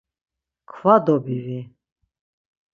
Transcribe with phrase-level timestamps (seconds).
[0.71, 1.59] Kva dobivi.